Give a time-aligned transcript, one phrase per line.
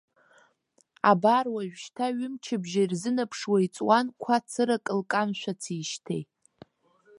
[1.11, 6.23] Абар уажәшьҭа ҩымчыбжьа ирзынаԥшуа иҵуан қәа цырак лкамшәацижьҭеи.